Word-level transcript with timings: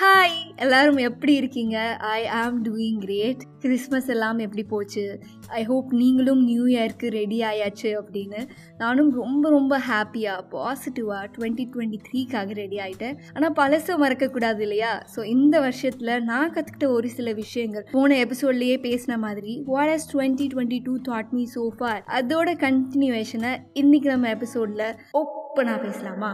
Hi 0.00 0.36
எல்லாரும் 0.56 0.96
எப்படி 0.96 1.32
இருக்கீங்க? 1.34 1.76
ஐ 2.16 2.26
ஆம் 2.40 2.58
டூயிங் 2.64 2.98
கிரேட் 3.04 3.40
கிறிஸ்மஸ் 3.62 4.10
எல்லாம் 4.14 4.38
எப்படி 4.38 4.62
போச்சு? 4.62 5.20
ஐ 5.48 5.64
ஹோப் 5.64 5.88
நீங்களும் 5.92 6.42
நியூ 6.44 6.64
இயர்க்கு 6.64 7.08
ரெடி 7.16 7.38
ஆயாச்சு 7.48 7.90
அப்படின்னு. 8.00 8.40
நானும் 8.82 9.10
ரொம்ப 9.12 9.50
ரொம்ப 9.50 9.80
ஹாப்பியாக 9.88 10.44
பாசிட்டிவாக 10.52 11.24
டுவெண்ட்டி 11.36 11.64
டுவெண்ட்டி 11.72 11.98
த்ரீக்காக 12.06 12.54
ரெடி 12.60 12.78
ஆகிட்டேன் 12.84 13.18
ஆனால் 13.34 13.56
பழசை 13.60 13.96
மறக்கக்கூடாது 14.04 14.60
இல்லையா? 14.60 14.92
ஸோ 15.16 15.24
இந்த 15.34 15.60
வருஷத்தில் 15.60 16.14
நான் 16.22 16.54
கற்றுக்கிட்ட 16.56 16.88
ஒரு 16.98 17.08
சில 17.08 17.32
விஷயங்கள். 17.32 17.86
போன 17.96 18.20
எபிசோட்லேயே 18.26 18.78
பேசின 18.88 19.18
மாதிரி 19.26 19.62
what 19.66 19.92
has 19.96 20.08
twenty 20.14 20.48
twenty 20.54 20.80
two 20.88 20.96
taught 21.10 21.34
me 21.38 21.46
so far 21.56 22.00
அதோட 22.20 22.54
கண்டினியூவேஷனை 22.66 23.52
இன்னைக்கு 23.72 24.10
நம்ம 24.14 24.28
எபிசோடில் 24.28 24.86
ஓப்பனாக 25.22 25.80
பேசலாமா? 25.88 26.32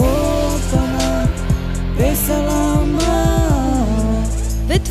ஓ 0.00 0.06
பேசலாமா 1.98 3.14
with 4.68 4.88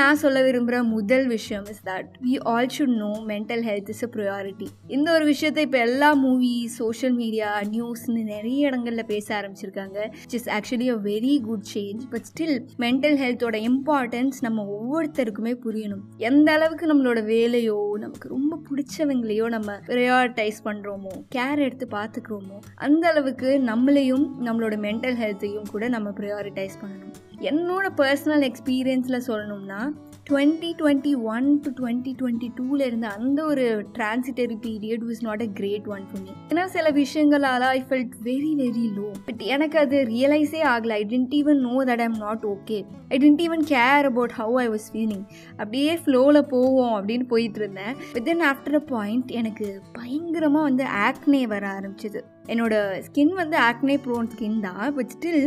நான் 0.00 0.16
சொல்ல 0.16 0.42
விரும்புகிற 0.42 0.82
முதல் 0.82 1.26
விஷயம் 1.26 1.64
is 1.64 1.82
that 1.88 2.10
we 2.26 2.34
all 2.42 2.68
should 2.76 2.94
know 2.94 3.10
mental 3.30 3.62
health 3.68 3.88
is 3.88 4.04
a 4.04 4.08
priority 4.14 4.66
இந்த 4.86 5.12
ஒரு 5.12 5.24
விஷயத்தை 5.24 5.64
இப்போ 5.64 5.78
எல்லா 5.78 6.12
மூவி 6.14 6.66
சோஷியல் 6.66 7.14
மீடியா 7.14 7.62
நியூஸ்னு 7.72 8.22
நிறைய 8.24 8.66
இடங்களில் 8.66 9.04
பேச 9.04 9.26
ஆரம்பிச்சிருக்காங்க. 9.38 9.98
It 10.24 10.36
is 10.38 10.48
actually 10.48 10.88
a 10.88 10.96
very 10.96 11.40
good 11.40 11.66
change 11.74 12.02
but 12.10 12.26
still 12.30 12.62
mental 12.78 13.16
ஹெல்த்தோட 13.22 13.58
importance 13.70 14.38
நம்ம 14.40 14.66
ஒவ்வொருத்தருக்குமே 14.76 15.54
புரியணும். 15.64 16.04
எந்த 16.16 16.52
அளவுக்கு 16.52 16.86
நம்மளோட 16.92 17.22
வேலையோ 17.24 17.88
நமக்கு 17.98 18.28
ரொம்ப 18.28 18.60
பிடிச்சவங்களையோ 18.68 19.48
நம்ம 19.48 19.78
ப்ரையாரிட்டைஸ் 19.86 20.60
பண்ணுறோமோ 20.64 21.14
கேர் 21.34 21.58
எடுத்து 21.58 21.88
பார்த்துக்கிறோமோ 21.90 22.60
அந்த 22.74 23.08
அளவுக்கு 23.08 23.60
நம்மளையும் 23.72 24.28
நம்மளோட 24.40 24.76
மென்டல் 24.86 25.18
ஹெல்த்தையும் 25.24 25.68
கூட 25.70 25.88
நம்ம 25.88 26.10
ப்ரையாரிட்டைஸ் 26.10 26.78
பண்ணணும். 26.82 27.16
என்னோட 27.40 27.86
பர்சனல் 27.96 28.42
எக்ஸ்பீரியன்ஸில் 28.48 29.24
சொல்லணும்னா 29.26 29.89
twenty 30.30 30.68
twenty 30.80 31.12
one 31.34 31.46
to 31.62 31.70
twenty 31.78 32.10
twenty 32.18 32.48
டூவில் 32.58 32.84
இருந்த 32.86 33.06
அந்த 33.08 33.38
ஒரு 33.44 33.64
transitory 33.96 34.56
period 34.66 35.04
was 35.08 35.22
not 35.28 35.42
a 35.42 35.48
great 35.58 35.86
one 35.94 36.04
for 36.10 36.22
me 36.24 36.32
ஏன்னா 36.50 36.64
சில 36.74 36.90
விஷயங்களால் 36.90 37.64
I 37.68 37.80
felt 37.88 38.14
very 38.28 38.52
very 38.60 38.84
low 38.98 39.08
but 39.26 39.42
எனக்கு 39.54 39.78
அது 39.78 39.96
ரியலைஸே 40.12 40.60
ஆகலை. 40.74 40.94
I 41.00 41.04
didn't 41.14 41.34
even 41.40 41.60
know 41.68 41.74
that 41.90 42.02
I'm 42.06 42.16
not 42.18 42.44
okay 42.54 42.78
I 43.08 43.18
didn't 43.24 43.42
even 43.46 43.64
care 43.74 44.08
about 44.10 44.36
how 44.40 44.54
I 44.64 44.68
was 44.68 44.88
feeling 44.92 45.24
அப்படியே 45.56 45.94
ஃப்ளோவில் 46.04 46.40
போவோம் 46.54 46.94
அப்படின்னு 46.98 47.26
போயிட்டு 47.34 47.60
இருந்தேன். 47.60 47.96
With 48.12 48.24
then 48.24 48.44
after 48.52 48.74
a 48.74 48.84
point 48.94 49.30
எனக்கு 49.40 49.80
பயங்கரமாக 49.92 50.68
வந்து 50.68 50.86
ஆக்னே 51.08 51.42
வர 51.54 51.66
ஆரம்பிச்சிது. 51.78 52.22
என்னோட 52.52 52.74
ஸ்கின் 53.06 53.34
வந்து 53.40 53.56
ஆக்னே 53.68 53.96
ப்ரோன் 54.04 54.30
ஸ்கின் 54.34 54.60
தான் 54.60 54.84
பட் 54.98 55.14
ஸ்டில் 55.16 55.42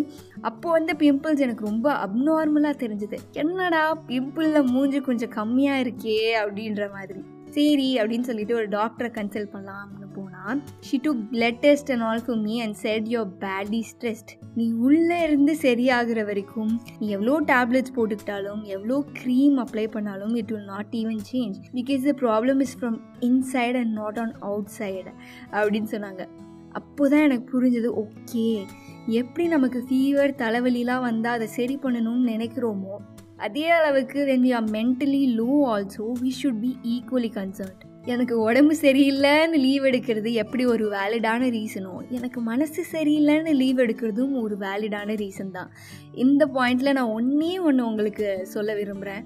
அப்போ 0.50 0.68
வந்து 0.78 0.94
பிம்பிள்ஸ் 1.04 1.46
எனக்கு 1.48 1.70
ரொம்ப 1.70 1.88
அப்நார்மலாக 2.06 2.76
தெரிஞ்சது. 2.84 3.20
என்னடா 3.44 3.84
பிம்பிளில் 4.12 4.70
மூஞ்சி 4.74 5.02
கொஞ்சம் 5.12 5.36
கம்மியாக 5.40 5.84
இருக்கே 5.86 6.20
அப்படின்ற 6.42 6.84
மாதிரி. 6.98 7.24
சரி 7.56 7.88
அப்படின்னு 8.00 8.28
சொல்லிட்டு 8.28 8.54
ஒரு 8.60 8.68
டாக்டரை 8.76 9.10
கன்சல்ட் 9.18 9.52
பண்ணலாம்னு 9.56 10.08
போனால் 10.16 10.60
she 10.88 10.96
do 11.06 11.12
blood 11.32 11.60
test 11.66 11.90
and 11.94 12.06
all 12.08 12.24
for 12.26 12.40
me 12.46 12.56
and 12.64 12.78
said 12.84 13.10
you're 13.14 13.30
badly 13.44 13.82
stressed 13.92 14.32
நீ 14.56 14.66
உள்ளே 14.88 15.18
இருந்து 15.28 15.54
சரியாகிற 15.66 16.20
வரைக்கும் 16.30 16.72
நீ 17.00 17.08
எவ்வளோ 17.10 17.36
டேப்லெட்ஸ் 17.52 17.96
போட்டுக்கிட்டாலும் 17.98 18.64
எவ்வளோ 18.76 18.98
க்ரீம் 19.20 19.58
அப்ளை 19.66 19.86
பண்ணாலும் 19.88 20.34
it 20.42 20.54
will 20.54 20.72
not 20.74 20.96
even 21.02 21.22
change 21.32 21.60
because 21.80 22.08
the 22.10 22.16
problem 22.24 22.62
is 22.68 22.76
from 22.80 22.98
inside 23.30 23.78
and 23.84 23.94
not 24.02 24.20
on 24.20 24.34
outside 24.80 25.14
அப்படின்னு 25.52 25.92
சொன்னாங்க. 25.96 26.26
அப்போ 26.74 27.08
தான் 27.08 27.22
எனக்கு 27.22 27.48
புரிஞ்சது 27.54 27.90
ஓகே 27.96 28.66
எப்படி 29.08 29.48
நமக்கு 29.48 29.86
ஃபீவர் 29.90 30.34
தலைவலிலாம் 30.38 31.02
வந்தால் 31.02 31.34
அதை 31.34 31.48
சரி 31.48 31.80
பண்ணணும்னு 31.84 32.30
நினைக்கிறோமோ 32.30 32.96
அதே 33.38 33.70
அளவுக்கு 33.70 34.26
when 34.26 34.42
we 34.42 34.54
are 34.54 34.70
mentally 34.72 35.36
low 35.36 35.50
also 35.66 36.06
we 36.22 36.32
should 36.42 36.62
be 36.62 36.78
equally 36.84 37.32
concerned 37.34 37.82
எனக்கு 38.06 38.40
உடம்பு 38.40 38.76
சரியில்லைன்னு 38.82 39.58
லீவ் 39.58 39.84
எடுக்கிறது 39.84 40.32
எப்படி 40.32 40.66
ஒரு 40.66 40.90
வேலிடான 40.90 41.50
ரீசனோ 41.50 42.10
எனக்கு 42.10 42.42
மனசு 42.42 42.86
சரியில்லைன்னு 42.92 43.52
லீவ் 43.54 43.80
எடுக்கிறதும் 43.80 44.42
ஒரு 44.42 44.58
வேலிடான 44.58 45.16
ரீசன் 45.16 45.52
தான். 45.52 45.70
இந்த 46.14 46.46
பாயிண்டில் 46.46 46.94
நான் 46.94 47.12
ஒன்றே 47.12 47.60
ஒன்று 47.60 47.86
உங்களுக்கு 47.86 48.40
சொல்ல 48.44 48.76
விரும்புகிறேன் 48.76 49.24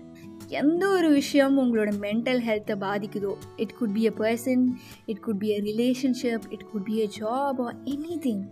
எந்த 0.52 0.84
ஒரு 0.88 1.08
விஷயம் 1.10 1.56
உங்களோட 1.60 1.92
மென்டல் 2.02 2.42
ஹெல்த்தை 2.44 2.76
பாதிக்குதோ 2.80 3.32
it 3.58 3.74
could 3.80 3.94
be 3.94 4.04
a 4.08 4.14
person 4.18 4.64
it 5.06 5.20
could 5.20 5.40
be 5.40 5.50
a 5.56 5.60
relationship 5.62 6.46
it 6.52 6.66
could 6.72 6.86
be 6.86 6.98
a 7.02 7.08
job 7.18 7.60
or 7.62 7.76
anything 8.22 8.44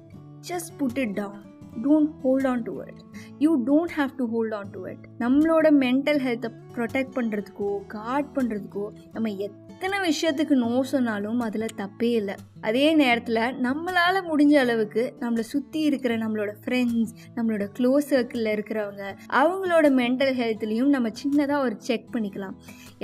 just 0.50 0.72
put 0.78 1.00
it 1.00 1.14
down 1.14 1.44
don't 1.84 2.12
hold 2.24 2.48
on 2.48 2.64
to 2.64 2.74
it 2.82 3.00
you 3.40 3.52
don't 3.66 3.94
have 3.94 4.12
to 4.18 4.26
hold 4.26 4.54
on 4.54 4.72
to 4.72 4.84
it 4.86 5.06
நம்மளோட 5.20 5.72
mental 5.80 6.22
ஹெல்த்தை 6.22 6.52
protect 6.78 7.16
பண்ணுறதுக்கோ 7.18 7.70
guard 7.96 8.32
பண்ணுறதுக்கோ 8.38 8.86
நம்ம 9.16 9.30
எத்தனை 9.48 9.98
விஷயத்துக்கு 10.10 10.56
no 10.64 10.74
சொன்னாலும் 10.92 11.40
அதில் 11.46 11.76
தப்பே 11.80 12.10
இல்லை. 12.20 12.36
அதே 12.68 12.86
நேரத்தில் 13.02 13.42
நம்மளால் 13.66 14.20
முடிஞ்ச 14.30 14.54
அளவுக்கு 14.62 15.04
நம்மளை 15.24 15.44
சுற்றி 15.52 15.80
இருக்கிற 15.90 16.14
நம்மளோட 16.22 16.52
ஃப்ரெண்ட்ஸ் 16.62 17.12
நம்மளோட 17.36 17.66
க்ளோஸ் 17.78 18.08
சர்க்கிளில் 18.12 18.54
இருக்கிறவங்க 18.56 19.04
அவங்களோட 19.42 19.90
மென்டல் 20.02 20.34
ஹெல்த்லேயும் 20.40 20.94
நம்ம 20.96 21.12
சின்னதாக 21.22 21.66
ஒரு 21.68 21.76
செக் 21.88 22.08
பண்ணிக்கலாம். 22.16 22.56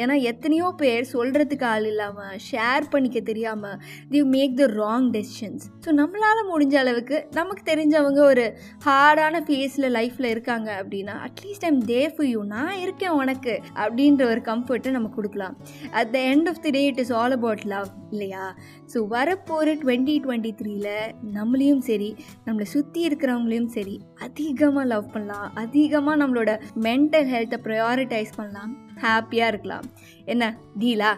ஏன்னா 0.01 0.15
எத்தனையோ 0.31 0.67
பேர் 0.81 1.11
சொல்கிறதுக்கு 1.13 1.65
ஆள் 1.71 1.87
இல்லாமல் 1.91 2.37
ஷேர் 2.49 2.85
பண்ணிக்க 2.93 3.19
தெரியாமல் 3.29 3.77
they 4.13 4.21
make 4.35 4.55
the 4.61 4.67
wrong 4.81 5.09
decisions 5.17 5.65
so 5.85 5.91
நம்மளால் 6.01 6.49
முடிஞ்ச 6.51 6.75
அளவுக்கு 6.83 7.19
நமக்கு 7.39 7.63
தெரிஞ்சவங்க 7.71 8.21
ஒரு 8.31 8.45
ஹார்டான 8.87 9.43
ஃபேஸில் 9.49 9.89
லைஃப்பில் 9.97 10.31
இருக்காங்க 10.33 10.69
அப்படின்னா 10.81 11.15
at least 11.27 11.67
I'm 11.69 11.81
there 11.91 12.01
for 12.13 12.29
you 12.33 12.41
நான் 12.55 12.75
இருக்கேன் 12.85 13.17
உனக்கு. 13.21 13.55
அப்படின்ற 13.83 14.23
ஒரு 14.33 14.41
கம்ஃபர்ட்டை 14.49 14.91
நம்ம 14.97 15.09
கொடுக்கலாம். 15.17 15.55
At 15.99 16.11
the 16.15 16.19
end 16.33 16.49
of 16.51 16.61
the 16.65 16.71
day 16.77 16.83
it 16.91 17.01
is 17.03 17.13
all 17.19 17.35
about 17.37 17.63
love 17.73 17.89
இல்லையா? 18.13 18.45
ஸோ 18.93 18.99
வரப்போகிற 19.15 19.75
டுவெண்ட்டி 19.83 20.15
டுவெண்ட்டி 20.25 20.51
த்ரீல 20.61 20.89
நம்மளையும் 21.37 21.83
சரி 21.89 22.09
நம்மளை 22.45 22.67
சுற்றி 22.75 23.01
இருக்கிறவங்களையும் 23.09 23.71
சரி 23.77 23.95
அதிகமாக 24.27 24.85
லவ் 24.93 25.11
பண்ணலாம். 25.13 25.47
அதிகமாக 25.63 26.17
நம்மளோட 26.23 26.53
மென்டல் 26.87 27.29
ஹெல்த்தை 27.33 27.59
ப்ரையாரிட்டைஸ் 27.67 28.33
பண்ணலாம். 28.39 28.73
ஹாப்பியாக 29.05 29.51
இருக்கலாம். 29.53 29.85
என்ன? 30.25 30.43
டீலா 30.81 31.13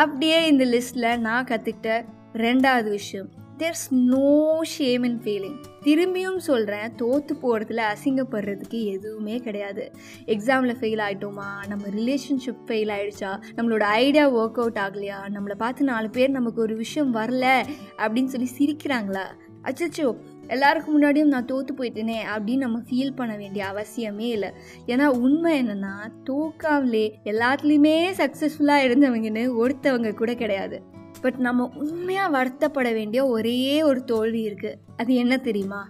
அப்படியே 0.00 0.40
இந்த 0.48 0.64
லிஸ்ட்டில் 0.74 1.12
நான் 1.28 1.48
கற்றுக்கிட்ட 1.52 2.04
ரெண்டாவது 2.46 2.90
விஷயம். 2.98 3.30
There's 3.58 3.86
no 3.90 4.60
shame 4.78 5.04
in 5.04 5.20
feeling 5.24 5.58
திரும்பியும் 5.84 6.36
சொல்கிறேன் 6.36 6.94
தோற்று 6.94 7.34
போகிறதுல 7.34 7.82
அசிங்கப்படுறதுக்கு 7.92 8.84
எதுவுமே 8.84 9.36
கிடையாது. 9.36 9.92
எக்ஸாமில் 10.26 10.76
ஃபெயில் 10.80 11.02
ஆகிட்டோமா 11.06 11.48
நம்ம 11.68 11.84
ரிலேஷன்ஷிப் 11.96 12.62
ஃபெயில் 12.66 12.92
ஆகிடுச்சா 12.96 13.40
நம்மளோட 13.56 13.80
ஐடியா 13.80 14.30
ஒர்க் 14.30 14.60
அவுட் 14.62 14.78
ஆகலையா? 14.82 15.18
நம்மளை 15.28 15.54
பார்த்து 15.54 15.84
நாலு 15.84 16.10
பேர் 16.10 16.30
நமக்கு 16.30 16.60
ஒரு 16.60 16.76
விஷயம் 16.76 17.14
வரல 17.14 17.64
அப்படின்னு 17.96 18.24
சொல்லி 18.24 18.48
சிரிக்கிறாங்களா? 18.58 19.24
அச்சச்சோ 19.62 20.16
எல்லாருக்கும் 20.48 21.02
முன்னாடியும் 21.02 21.34
நான் 21.34 21.44
தோற்று 21.44 21.74
போயிட்டேனே 21.74 22.16
அப்படின்னு 22.36 22.56
நம்ம 22.56 22.78
ஃபீல் 22.78 23.16
பண்ண 23.16 23.36
வேண்டிய 23.36 23.64
அவசியமே 23.64 24.28
இல்லை. 24.28 24.50
ஏன்னா 24.86 25.04
உண்மை 25.04 25.66
என்னென்னா 25.66 25.94
தோக்காமலே 26.30 27.10
எல்லாத்துலேயுமே 27.24 27.96
சக்ஸஸ்ஃபுல்லாக 28.16 28.86
இருந்தவங்கன்னு 28.88 29.44
ஒருத்தவங்க 29.62 30.14
கூட 30.14 30.34
கிடையாது. 30.34 31.00
பட் 31.22 31.38
நம்ம 31.46 31.66
உண்மையாக 31.82 32.34
வருத்தப்பட 32.36 32.88
வேண்டிய 32.94 33.20
ஒரே 33.26 33.58
ஒரு 33.82 34.00
தோல்வி 34.04 34.42
இருக்குது 34.48 34.78
அது 34.96 35.12
என்ன 35.14 35.34
தெரியுமா? 35.36 35.82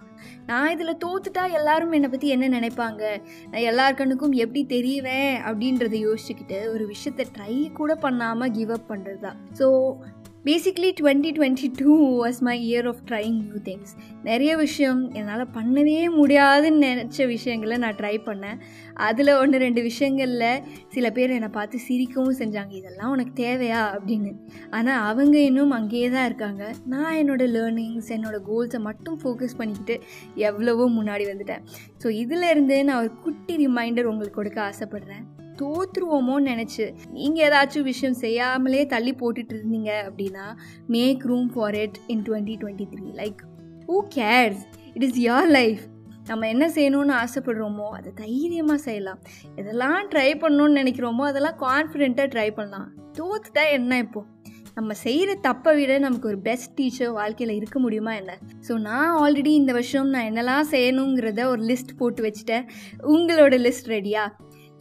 நான் 0.45 0.71
இதில் 0.71 1.01
தோத்துட்டா 1.05 1.43
எல்லாரும் 1.51 1.91
என்னை 1.91 2.09
பற்றி 2.09 2.27
என்ன 2.27 2.45
நினைப்பாங்க? 2.59 3.03
நான் 3.51 3.65
எல்லார் 3.69 3.93
கண்ணுக்கும் 3.93 4.35
எப்படி 4.43 4.61
தெரியுவேன் 4.69 5.33
அப்படின்றத 5.49 5.97
யோசிச்சுக்கிட்டு 6.07 6.59
ஒரு 6.73 6.85
விஷயத்தை 6.85 7.25
ட்ரை 7.37 7.55
கூட 7.71 7.95
பண்ணாமல் 7.95 8.51
கிவ் 8.51 8.71
அப் 8.71 8.89
பண்ணுறது 8.89 9.19
தான் 9.19 9.39
so 9.59 9.67
basically 10.45 10.89
twenty 11.01 11.29
twenty 11.37 11.67
two 11.75 12.23
was 12.23 12.39
my 12.39 12.55
year 12.69 12.87
of 12.87 13.01
trying 13.09 13.37
new 13.43 13.59
things 13.63 13.93
நிறைய 14.23 14.55
விஷயம் 14.57 15.11
என்னால் 15.11 15.47
பண்ணவே 15.53 16.09
முடியாதுன்னு 16.09 16.87
நினச்ச 16.87 17.27
விஷயங்களை 17.27 17.77
நான் 17.77 17.95
ட்ரை 17.95 18.17
பண்ணேன். 18.25 18.57
அதில் 18.93 19.31
ஒன்று 19.33 19.57
ரெண்டு 19.57 19.81
விஷயங்களில் 19.81 20.63
சில 20.87 21.09
பேர் 21.09 21.29
என்னை 21.29 21.47
பார்த்து 21.47 21.79
சிரிக்கவும் 21.87 22.39
செஞ்சாங்க. 22.39 22.71
இதெல்லாம் 22.71 23.11
உனக்கு 23.11 23.43
தேவையா? 23.43 23.81
அப்படின்னு. 23.95 24.33
ஆனால் 24.69 25.03
அவங்க 25.05 25.39
இன்னும் 25.39 25.71
அங்கேயே 25.71 26.09
தான் 26.09 26.25
இருக்காங்க. 26.25 26.73
நான் 26.85 27.15
என்னோடய 27.15 27.53
லேர்னிங்ஸ் 27.57 28.09
என்னோடய 28.09 28.43
கோல்ஸை 28.49 28.79
மட்டும் 28.79 29.19
ஃபோக்கஸ் 29.23 29.57
பண்ணிக்கிட்டு 29.57 30.01
எவ்வளவோ 30.35 30.89
முன்னாடி 30.89 31.27
வந்துட்டேன். 31.31 31.63
ஸோ 32.03 32.09
இதிலேருந்து 32.23 32.83
நான் 32.83 32.99
ஒரு 32.99 33.13
குட்டி 33.23 33.67
ரிமைண்டர் 33.67 34.11
உங்களுக்கு 34.13 34.41
கொடுக்க 34.41 34.73
ஆசைப்பட்றேன். 34.73 35.42
தோற்றுருவோமோன்னு 35.61 36.51
நினச்சி 36.53 36.85
நீங்கள் 37.15 37.45
ஏதாச்சும் 37.47 37.87
விஷயம் 37.91 38.19
செய்யாமலே 38.23 38.85
தள்ளி 38.85 39.13
போட்டுட்டு 39.13 39.55
இருந்தீங்க 39.57 39.91
அப்படின்னா 40.07 40.45
make 40.87 41.23
room 41.31 41.49
for 41.55 41.75
it 41.75 41.97
in 42.07 42.23
twenty 42.29 42.57
twenty 42.61 42.87
three 42.93 43.07
like 43.21 43.41
who 43.89 43.97
cares 44.19 44.61
it 44.93 45.05
is 45.09 45.19
your 45.29 45.49
life 45.59 45.83
நம்ம 46.29 46.47
என்ன 46.47 46.65
செய்யணும்னு 46.67 47.13
ஆசைப்படுறோமோ 47.23 47.87
அதை 47.97 48.11
தைரியமாக 48.15 48.79
செய்யலாம். 48.87 49.19
எதெல்லாம் 49.55 50.05
ட்ரை 50.11 50.29
பண்ணணும்னு 50.43 50.79
நினைக்கிறோமோ 50.81 51.23
அதெல்லாம் 51.29 51.57
கான்ஃபிடெண்ட்டாக 51.63 52.27
ட்ரை 52.35 52.49
பண்ணலாம். 52.51 52.87
தோத்துட்டா 53.17 53.63
என்ன 53.77 53.97
இப்போது 53.97 54.29
நம்ம 54.77 54.93
செய்கிற 54.93 55.31
தப்பை 55.47 55.71
விட 55.75 55.97
நமக்கு 55.99 56.27
ஒரு 56.27 56.39
பெஸ்ட் 56.47 56.71
டீச்சர் 56.75 57.11
வாழ்க்கையில் 57.17 57.55
இருக்க 57.55 57.77
முடியுமா 57.79 58.13
என்ன? 58.15 58.37
ஸோ 58.67 58.73
நான் 58.87 59.11
ஆல்ரெடி 59.23 59.51
இந்த 59.57 59.71
வருஷம் 59.73 60.07
நான் 60.09 60.27
என்னெல்லாம் 60.29 60.69
செய்யணுங்கிறத 60.71 61.43
ஒரு 61.45 61.61
லிஸ்ட் 61.71 61.93
போட்டு 61.97 62.23
வச்சுட்டேன். 62.27 62.65
உங்களோட 63.13 63.57
லிஸ்ட் 63.65 63.91
ரெடியா 63.95 64.23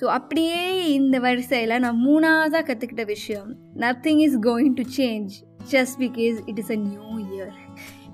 ஸோ 0.03 0.07
அப்படியே 0.07 0.93
இந்த 0.95 1.19
வரிசையில் 1.19 1.81
நான் 1.81 1.99
மூணாவதாக 2.07 2.65
கற்றுக்கிட்ட 2.69 3.05
விஷயம் 3.07 3.57
nothing 3.77 4.19
is 4.19 4.39
going 4.39 4.75
to 4.75 4.83
change 4.97 5.33
just 5.71 5.97
because 5.99 6.39
it 6.47 6.59
is 6.59 6.71
a 6.71 6.75
new 6.75 7.07
year 7.19 7.53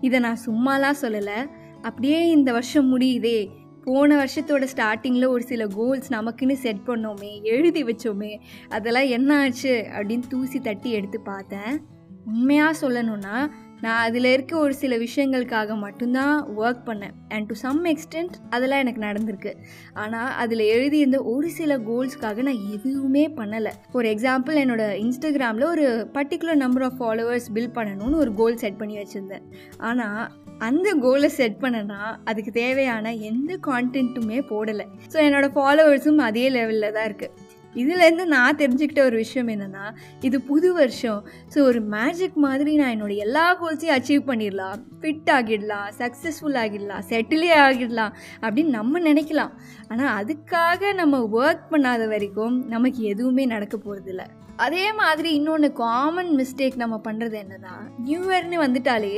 இதை 0.01 0.19
நான் 0.21 0.39
சும்மாலாம் 0.47 0.99
சொல்லலை. 1.03 1.39
அப்படியே 1.83 2.29
இந்த 2.29 2.53
வருஷம் 2.53 3.01
முடியுதே. 3.01 3.49
போன 3.85 4.25
வருஷத்தோட 4.25 4.67
ஸ்டார்டிங்கில் 4.77 5.27
ஒரு 5.27 5.43
சில 5.43 5.67
கோல்ஸ் 5.67 6.13
நமக்குன்னு 6.13 6.53
செட் 6.53 6.83
பண்ணோமே 6.87 7.43
எழுதி 7.43 7.85
வச்சோமே 7.85 8.33
அதெல்லாம் 8.69 9.09
என்ன 9.09 9.39
ஆச்சு 9.39 9.87
அப்படின்னு 9.93 10.27
தூசி 10.29 10.61
தட்டி 10.61 10.91
எடுத்து 10.91 11.21
பார்த்தேன். 11.21 11.85
உண்மையாக 12.27 12.89
சொல்லணும்னா 12.89 13.51
நான் 13.85 14.01
அதில் 14.07 14.29
இருக்க 14.33 14.53
ஒரு 14.59 14.75
சில 14.75 14.97
விஷயங்களுக்காக 14.97 15.77
மட்டும்தான் 15.85 16.37
ஒர்க் 16.63 16.83
பண்ணேன். 16.89 17.15
அண்ட் 17.35 17.47
டு 17.51 17.55
சம் 17.65 17.83
எக்ஸ்டென்ட் 17.93 18.37
அதெல்லாம் 18.51 18.83
எனக்கு 18.85 19.01
நடந்திருக்கு. 19.07 19.53
ஆனால் 19.95 20.33
அதில் 20.43 20.65
எழுதியிருந்த 20.75 21.21
ஒரு 21.35 21.51
சில 21.59 21.79
கோல்ஸ்க்காக 21.89 22.43
நான் 22.49 22.65
எதுவுமே 22.75 23.25
பண்ணலை. 23.39 23.73
ஒரு 23.93 24.09
எக்ஸாம்பிள் 24.15 24.61
என்னோட 24.65 24.85
இன்ஸ்டாகிராமில் 25.05 25.71
ஒரு 25.75 25.87
particular 26.17 26.63
number 26.65 26.87
of 26.89 26.99
followers 27.01 27.49
build 27.57 27.77
பண்ணணும்னு 27.79 28.23
ஒரு 28.25 28.33
கோல் 28.35 28.61
செட் 28.65 28.81
பண்ணி 28.83 28.97
வச்சுருந்தேன். 28.99 29.47
ஆனால் 29.91 30.23
அந்த 30.69 30.89
கோலை 31.03 31.29
செட் 31.39 31.61
பண்ணனா 31.63 32.01
அதுக்கு 32.31 32.53
தேவையான 32.53 33.13
எந்த 33.31 33.59
கான்டென்ட்டுமே 33.67 34.39
போடலை. 34.53 34.87
ஸோ 35.13 35.19
என்னோடய 35.27 35.55
ஃபாலோவர்ஸும் 35.57 36.23
அதே 36.29 36.47
லெவலில் 36.57 36.95
தான் 36.97 37.09
இருக்குது 37.11 37.48
இதுலேருந்து 37.75 38.25
நான் 38.35 38.59
தெரிஞ்சுக்கிட்ட 38.63 39.01
ஒரு 39.09 39.17
விஷயம் 39.17 39.51
என்னென்னா 39.55 39.85
இது 40.29 40.41
புது 40.51 40.69
வருஷம். 40.79 41.21
ஸோ 41.55 41.59
ஒரு 41.71 41.81
மேஜிக் 41.95 42.39
மாதிரி 42.47 42.75
நான் 42.81 42.95
என்னோடய 42.95 43.25
எல்லா 43.27 43.45
கோல்ஸையும் 43.61 43.97
அச்சீவ் 43.97 44.29
பண்ணிடலாம். 44.31 44.81
ஃபிட் 45.01 45.31
ஆகிடலாம் 45.37 45.89
சக்ஸஸ்ஃபுல் 46.01 46.59
ஆகிடலாம் 46.65 47.07
செட்டிலே 47.13 47.53
ஆகிடலாம் 47.67 48.13
அப்படின்னு 48.43 48.77
நம்ம 48.79 49.01
நினைக்கலாம். 49.01 49.55
ஆனால் 49.89 50.13
அதுக்காக 50.21 50.95
நம்ம 50.95 51.21
ஒர்க் 51.43 51.71
பண்ணாத 51.71 52.09
வரைக்கும் 52.09 52.59
நமக்கு 52.75 53.03
எதுவுமே 53.15 53.47
நடக்க 53.55 53.77
போகிறதில்ல 53.77 54.25
அதே 54.67 54.87
மாதிரி 55.01 55.29
இன்னொன்று 55.39 55.69
காமன் 55.73 56.31
மிஸ்டேக் 56.39 56.77
நம்ம 56.77 56.97
பண்ணுறது 57.05 57.37
என்னன்னா 57.43 57.75
நியூ 58.07 58.21
இயர்னு 58.31 58.59
வந்துட்டாலே 58.65 59.13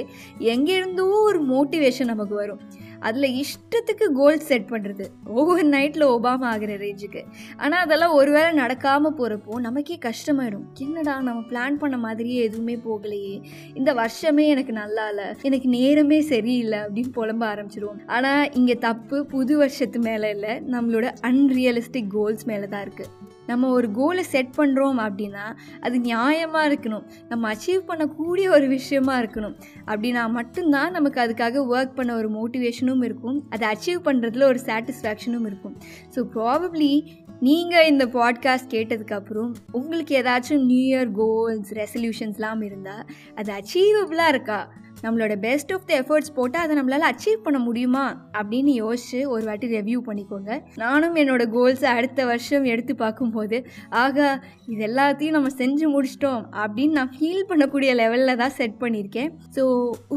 எங்கேருந்தோ 0.54 1.06
ஒரு 1.28 1.40
மோட்டிவேஷன் 1.52 2.10
நமக்கு 2.12 2.34
வரும். 2.34 2.60
அதில் 3.00 3.36
இஷ்டத்துக்கு 3.42 4.06
கோல் 4.18 4.38
செட் 4.48 4.68
பண்ணுறது 4.70 5.04
ஒவ்வொரு 5.38 5.64
நைட்டில் 5.68 6.06
ஒபாமா 6.14 6.48
ஆகிற 6.52 6.72
ரேஞ்சுக்கு 6.76 7.22
ஆனால் 7.56 7.82
அதெல்லாம் 7.84 8.14
ஒருவேளை 8.20 8.50
நடக்காமல் 8.58 9.16
போகிறப்போ 9.18 9.58
நமக்கே 9.66 9.98
கஷ்டமாயிடும். 10.06 10.66
என்னடா 10.78 11.14
நம்ம 11.28 11.42
பிளான் 11.50 11.80
பண்ண 11.82 11.96
மாதிரியே 12.06 12.38
எதுவுமே 12.48 12.76
போகலையே. 12.86 13.34
இந்த 13.74 13.92
வருஷமே 14.02 14.46
எனக்கு 14.54 14.74
நல்லா 14.82 15.06
இல்லை 15.08 15.26
எனக்கு 15.50 15.68
நேரமே 15.78 16.20
சரியில்லை 16.32 16.78
அப்படின்னு 16.78 17.12
புலம்ப 17.18 17.44
ஆரம்பிச்சிடுவோம் 17.52 18.00
ஆனால் 18.06 18.52
இங்கே 18.60 18.78
தப்பு 18.88 19.18
புது 19.26 19.56
வருஷத்து 19.56 20.00
மேலே 20.08 20.30
இல்லை. 20.36 20.54
நம்மளோட 20.74 21.08
அன்ரியலிஸ்டிக் 21.30 22.12
கோல்ஸ் 22.16 22.46
மேலே 22.52 22.68
தான் 22.74 22.84
இருக்குது 22.86 23.29
நம்ம 23.50 23.70
ஒரு 23.78 23.88
கோலை 23.98 24.24
செட் 24.34 24.54
பண்ணுறோம் 24.56 24.98
அப்படின்னா 25.06 25.46
அது 25.80 25.96
நியாயமாக 26.08 26.68
இருக்கணும். 26.68 27.06
நம்ம 27.28 27.52
அச்சீவ் 27.52 27.82
பண்ணக்கூடிய 27.90 28.46
ஒரு 28.56 28.66
விஷயமா 28.76 29.14
இருக்கணும். 29.20 29.56
அப்படின்னா 29.86 30.24
மட்டும்தான் 30.30 30.90
நமக்கு 30.90 31.20
அதுக்காக 31.24 31.64
ஒர்க் 31.74 31.96
பண்ண 31.98 32.10
ஒரு 32.20 32.30
மோட்டிவேஷனும் 32.38 33.04
இருக்கும். 33.08 33.38
அதை 33.50 33.64
அச்சீவ் 33.72 34.06
பண்ணுறதுல 34.08 34.48
ஒரு 34.52 34.60
சாட்டிஸ்ஃபேக்ஷனும் 34.68 35.48
இருக்கும். 35.50 35.76
ஸோ 36.14 36.20
ப்ராபப்ளி 36.34 36.92
நீங்கள் 37.40 37.86
இந்த 37.86 38.04
பாட்காஸ்ட் 38.16 38.72
கேட்டதுக்கப்புறம் 38.74 39.52
உங்களுக்கு 39.72 40.14
ஏதாச்சும் 40.20 40.64
நியூ 40.64 40.82
இயர் 40.88 41.10
கோல்ஸ் 41.12 41.70
ரெசல்யூஷன்ஸ்லாம் 41.74 42.62
இருந்தால் 42.64 43.04
அது 43.34 43.50
அச்சீவபிளாக 43.58 44.32
இருக்கா? 44.34 44.60
நம்மளோட 45.04 45.34
பெஸ்ட் 45.44 45.72
ஆஃப் 45.72 45.86
த 45.86 45.92
எஃபர்ட்ஸ் 46.00 46.32
போட்டால் 46.34 46.64
அதை 46.64 46.74
நம்மளால் 46.78 47.06
அச்சீவ் 47.10 47.44
பண்ண 47.44 47.58
முடியுமா? 47.58 48.04
அப்படின்னு 48.40 48.72
யோசிச்சு 48.82 49.20
ஒரு 49.34 49.44
வாட்டி 49.44 49.66
ரெவ்யூ 49.76 49.98
பண்ணிக்கோங்க. 50.08 50.50
நானும் 50.76 51.16
என்னோட 51.16 51.42
கோல்ஸை 51.56 51.88
அடுத்த 51.98 52.24
வருஷம் 52.24 52.64
எடுத்து 52.64 52.94
பார்க்கும்போது 52.94 53.58
ஆகா 54.02 54.28
இது 54.66 54.82
எல்லாத்தையும் 54.90 55.36
நம்ம 55.38 55.48
செஞ்சு 55.62 55.86
முடிச்சிட்டோம் 55.94 56.42
அப்படின்னு 56.62 56.96
நான் 56.98 57.14
ஃபீல் 57.18 57.48
பண்ணக்கூடிய 57.48 57.92
லெவலில் 58.02 58.40
தான் 58.42 58.56
செட் 58.58 58.76
பண்ணியிருக்கேன். 58.80 59.30
ஸோ 59.56 59.64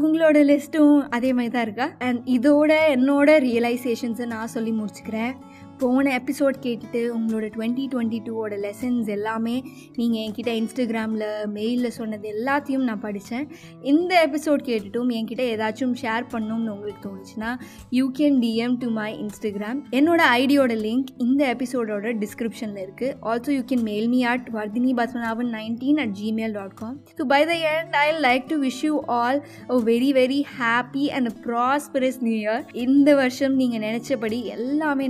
உங்களோட 0.02 0.38
லிஸ்ட்டும் 0.50 1.08
அதே 1.08 1.32
மாதிரி 1.32 1.52
தான் 1.54 1.62
இருக்கா? 1.62 1.88
அண்ட் 1.98 2.20
இதோட 2.36 2.72
என்னோட 2.96 3.30
ரியலைசேஷன்ஸை 3.48 4.26
நான் 4.26 4.52
சொல்லி 4.56 4.74
முடிச்சுக்கிறேன். 4.80 5.34
போன 5.80 6.12
எபிசோட் 6.16 6.56
கேட்டுட்டு 6.64 7.00
உங்களோட 7.14 7.46
டுவெண்ட்டி 7.54 7.84
டுவெண்ட்டி 7.92 8.18
டூவோட 8.26 8.54
லெசன்ஸ் 8.58 9.08
எல்லாமே 9.14 9.54
நீங்கள் 9.96 10.20
என்கிட்ட 10.22 10.50
இன்ஸ்டாகிராமில் 10.58 11.24
மெயிலில் 11.54 11.94
சொன்னது 11.96 12.26
எல்லாத்தையும் 12.34 12.84
நான் 12.84 13.00
படித்தேன் 13.00 13.46
இந்த 13.84 14.12
எபிசோட் 14.24 14.62
கேட்டுட்டும் 14.66 15.10
என்கிட்ட 15.14 15.44
ஏதாச்சும் 15.54 15.94
ஷேர் 16.02 16.26
பண்ணணும்னு 16.32 16.72
உங்களுக்கு 16.74 17.02
தோணுச்சுன்னா 17.06 17.50
you 17.92 18.06
can 18.18 18.38
DM 18.40 18.76
to 18.78 18.90
my 18.92 19.08
Instagram 19.24 19.80
என்னோட 19.92 20.22
ஐடியோட 20.36 20.76
லிங்க் 20.82 21.10
இந்த 21.18 21.42
எபிசோடோட 21.54 22.14
டிஸ்கிரிப்ஷனில் 22.22 22.82
இருக்குது 22.82 23.16
also 23.28 23.52
you 23.54 23.64
can 23.68 23.84
mail 23.84 24.08
me 24.08 24.20
at 24.26 24.48
Varthini 24.54 24.94
Padmanabhan 24.94 25.52
nineteen 25.54 26.00
at 26.00 26.14
Gmail 26.20 26.56
dot 26.58 26.76
com 26.76 26.96
so 27.14 27.26
by 27.30 27.42
the 27.44 27.56
end 27.72 27.98
I 28.00 28.06
like 28.20 28.46
to 28.48 28.58
wish 28.64 28.82
you 28.84 28.94
all 29.16 29.40
a 29.68 29.80
very 29.86 30.12
very 30.14 30.40
happy 30.56 31.06
and 31.14 31.32
prosperous 31.44 32.20
new 32.24 32.38
year 32.38 32.64
இந்த 32.84 33.10
வருஷம் 33.14 33.56
நீங்கள் 33.56 33.84
நினச்சபடி 33.84 34.40
எல்லாமே 34.54 35.06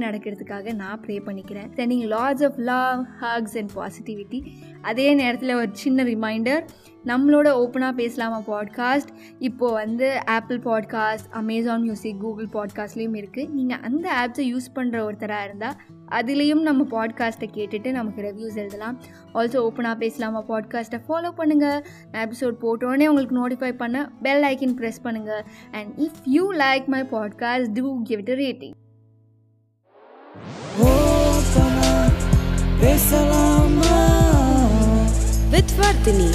நடக்கிறதுக்காக 0.54 0.74
நான் 0.74 1.00
pray 1.00 1.16
பண்ணிக்கிறேன். 1.26 1.68
Sending 1.76 2.06
lots 2.14 2.44
of 2.44 2.58
love 2.70 3.00
hugs 3.22 3.56
and 3.58 3.72
positivity 3.74 4.40
அதே 4.82 5.14
நேரத்தில் 5.14 5.54
ஒரு 5.54 5.70
சின்ன 5.72 6.04
ரிமைண்டர் 6.04 6.62
நம்மளோட 7.06 7.48
ஓப்பனாக 7.62 7.92
பேசலாமா 7.92 8.38
பாட்காஸ்ட் 8.46 9.10
இப்போது 9.38 9.74
வந்து 9.74 10.06
Apple 10.26 10.58
podcast 10.58 11.26
Amazon 11.30 11.82
music 11.82 12.20
Google 12.20 12.48
பாட்காஸ்ட்லேயும் 12.52 13.18
இருக்குது 13.20 13.50
நீங்கள் 13.50 13.82
அந்த 13.82 14.06
ஆப்ஸை 14.22 14.46
யூஸ் 14.52 14.68
பண்ணுற 14.74 15.00
ஒருத்தராக 15.06 15.44
இருந்தால் 15.44 15.76
அதுலேயும் 16.10 16.62
நம்ம 16.62 16.82
பாட்காஸ்ட்டை 16.94 17.48
கேட்டுட்டு 17.54 17.90
நமக்கு 17.90 18.22
ரிவ்யூஸ் 18.22 18.58
எழுதலாம். 18.58 18.96
ஆல்சோ 19.34 19.60
ஓப்பனாக 19.66 19.96
பேசலாமா 19.98 20.42
பாட்காஸ்ட்டை 20.48 21.00
ஃபாலோ 21.08 21.32
பண்ணுங்கள் 21.40 21.80
எபிசோட் 22.24 22.62
போட்டோடனே 22.64 23.06
உங்களுக்கு 23.06 23.40
நோட்டிஃபை 23.40 23.72
பண்ண 23.76 24.06
பெல் 24.22 24.46
ஐக்கின் 24.52 24.78
ப்ரெஸ் 24.80 25.02
பண்ணுங்கள் 25.04 25.44
and 25.72 25.92
if 25.98 26.22
you 26.28 26.46
like 26.64 26.88
my 26.96 27.02
podcast 27.16 27.76
do 27.80 27.94
give 28.02 28.22
it 28.24 28.34
rating 28.44 28.83
Ve 35.52 35.66
tvartini 35.66 36.28